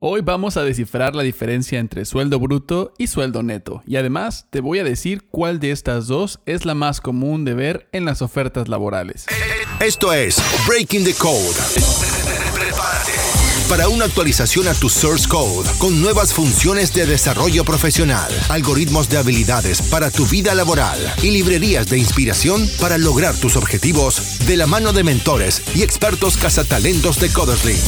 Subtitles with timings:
[0.00, 4.60] Hoy vamos a descifrar la diferencia entre sueldo bruto y sueldo neto y además te
[4.60, 8.22] voy a decir cuál de estas dos es la más común de ver en las
[8.22, 9.26] ofertas laborales.
[9.80, 12.07] Esto es Breaking the Code
[13.68, 19.18] para una actualización a tu source code con nuevas funciones de desarrollo profesional, algoritmos de
[19.18, 24.66] habilidades para tu vida laboral y librerías de inspiración para lograr tus objetivos de la
[24.66, 27.82] mano de mentores y expertos cazatalentos de CodersLink.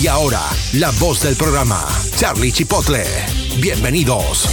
[0.00, 0.42] Y ahora,
[0.74, 3.04] la voz del programa, Charlie Chipotle.
[3.60, 4.48] Bienvenidos.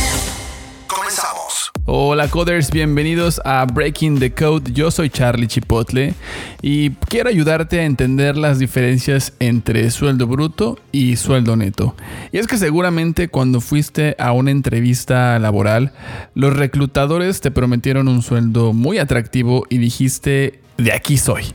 [1.87, 4.71] Hola coders, bienvenidos a Breaking the Code.
[4.73, 6.15] Yo soy Charlie Chipotle
[6.63, 11.95] y quiero ayudarte a entender las diferencias entre sueldo bruto y sueldo neto.
[12.31, 15.91] Y es que seguramente cuando fuiste a una entrevista laboral,
[16.33, 21.53] los reclutadores te prometieron un sueldo muy atractivo y dijiste, de aquí soy.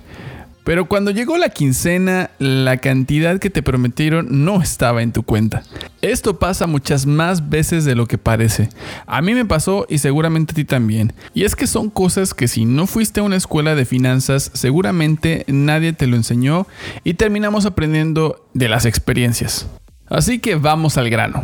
[0.70, 5.64] Pero cuando llegó la quincena, la cantidad que te prometieron no estaba en tu cuenta.
[6.00, 8.68] Esto pasa muchas más veces de lo que parece.
[9.04, 11.12] A mí me pasó y seguramente a ti también.
[11.34, 15.44] Y es que son cosas que si no fuiste a una escuela de finanzas, seguramente
[15.48, 16.68] nadie te lo enseñó
[17.02, 19.66] y terminamos aprendiendo de las experiencias.
[20.06, 21.42] Así que vamos al grano.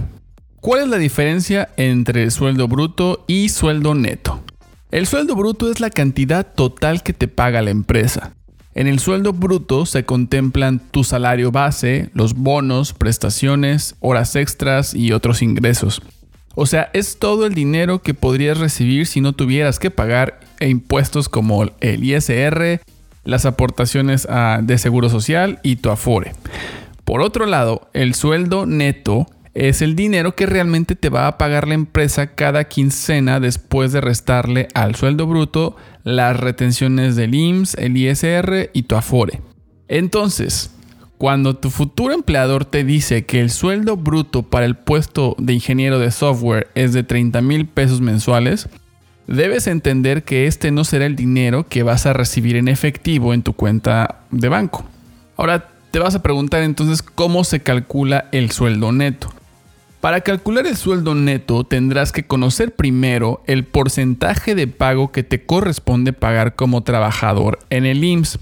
[0.60, 4.40] ¿Cuál es la diferencia entre sueldo bruto y sueldo neto?
[4.92, 8.32] El sueldo bruto es la cantidad total que te paga la empresa.
[8.76, 15.12] En el sueldo bruto se contemplan tu salario base, los bonos, prestaciones, horas extras y
[15.12, 16.02] otros ingresos.
[16.54, 21.30] O sea, es todo el dinero que podrías recibir si no tuvieras que pagar impuestos
[21.30, 22.82] como el ISR,
[23.24, 24.28] las aportaciones
[24.60, 26.34] de seguro social y tu afore.
[27.06, 31.66] Por otro lado, el sueldo neto es el dinero que realmente te va a pagar
[31.66, 37.96] la empresa cada quincena después de restarle al sueldo bruto las retenciones del IMSS, el
[37.96, 39.40] ISR y tu Afore.
[39.88, 40.72] Entonces,
[41.16, 45.98] cuando tu futuro empleador te dice que el sueldo bruto para el puesto de ingeniero
[45.98, 48.68] de software es de 30 mil pesos mensuales,
[49.26, 53.42] debes entender que este no será el dinero que vas a recibir en efectivo en
[53.42, 54.84] tu cuenta de banco.
[55.38, 59.32] Ahora te vas a preguntar entonces cómo se calcula el sueldo neto.
[60.06, 65.44] Para calcular el sueldo neto tendrás que conocer primero el porcentaje de pago que te
[65.44, 68.38] corresponde pagar como trabajador en el IMSS.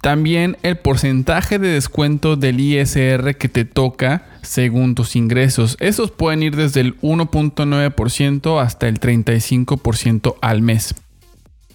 [0.00, 5.76] También el porcentaje de descuento del ISR que te toca según tus ingresos.
[5.78, 10.96] Esos pueden ir desde el 1.9% hasta el 35% al mes.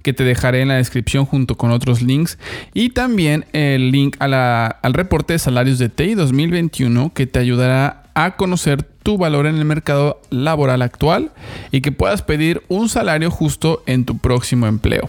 [0.05, 2.39] que te dejaré en la descripción junto con otros links
[2.73, 8.37] y también el link al reporte de salarios de TI 2021 que te ayudará a
[8.37, 11.31] conocer tu valor en el mercado laboral actual
[11.71, 15.09] y que puedas pedir un salario justo en tu próximo empleo.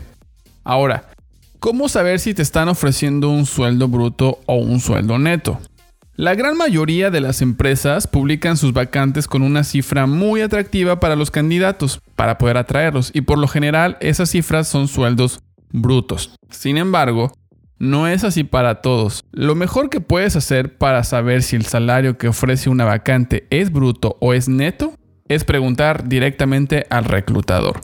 [0.63, 1.09] Ahora,
[1.59, 5.59] ¿cómo saber si te están ofreciendo un sueldo bruto o un sueldo neto?
[6.15, 11.15] La gran mayoría de las empresas publican sus vacantes con una cifra muy atractiva para
[11.15, 15.39] los candidatos, para poder atraerlos, y por lo general esas cifras son sueldos
[15.71, 16.35] brutos.
[16.49, 17.31] Sin embargo,
[17.81, 19.25] no es así para todos.
[19.31, 23.71] Lo mejor que puedes hacer para saber si el salario que ofrece una vacante es
[23.71, 24.93] bruto o es neto
[25.27, 27.81] es preguntar directamente al reclutador.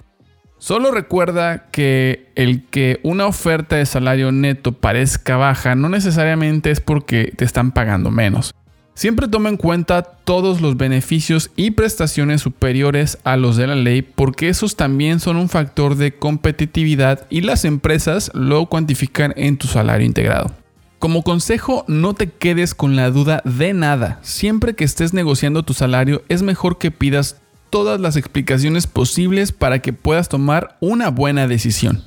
[0.60, 6.80] Solo recuerda que el que una oferta de salario neto parezca baja no necesariamente es
[6.80, 8.54] porque te están pagando menos.
[8.98, 14.02] Siempre toma en cuenta todos los beneficios y prestaciones superiores a los de la ley
[14.02, 19.68] porque esos también son un factor de competitividad y las empresas lo cuantifican en tu
[19.68, 20.52] salario integrado.
[20.98, 24.18] Como consejo, no te quedes con la duda de nada.
[24.24, 27.40] Siempre que estés negociando tu salario es mejor que pidas
[27.70, 32.02] todas las explicaciones posibles para que puedas tomar una buena decisión.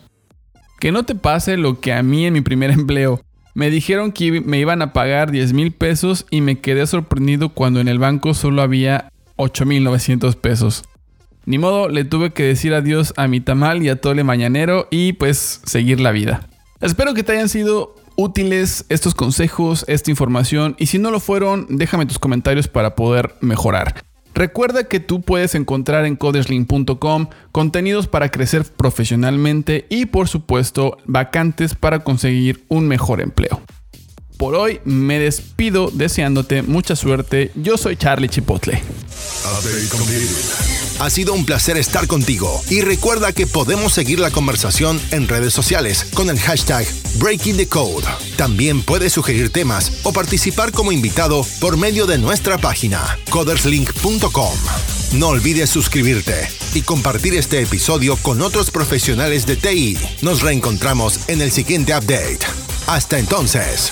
[0.80, 3.20] Que no te pase lo que a mí en mi primer empleo.
[3.54, 7.80] Me dijeron que me iban a pagar 10 mil pesos y me quedé sorprendido cuando
[7.80, 10.84] en el banco solo había 8.900 pesos.
[11.46, 15.14] Ni modo, le tuve que decir adiós a mi tamal y a tole mañanero y
[15.14, 16.46] pues seguir la vida.
[16.80, 21.66] Espero que te hayan sido útiles estos consejos, esta información y si no lo fueron,
[21.68, 24.09] déjame tus comentarios para poder mejorar.
[24.34, 31.74] Recuerda que tú puedes encontrar en coderslink.com contenidos para crecer profesionalmente y por supuesto vacantes
[31.74, 33.60] para conseguir un mejor empleo.
[34.36, 37.50] Por hoy me despido deseándote mucha suerte.
[37.56, 38.82] Yo soy Charlie Chipotle.
[41.00, 45.54] Ha sido un placer estar contigo y recuerda que podemos seguir la conversación en redes
[45.54, 48.04] sociales con el hashtag Breaking the Code.
[48.36, 54.54] También puedes sugerir temas o participar como invitado por medio de nuestra página coderslink.com.
[55.12, 59.96] No olvides suscribirte y compartir este episodio con otros profesionales de TI.
[60.20, 62.40] Nos reencontramos en el siguiente update.
[62.86, 63.90] Hasta entonces.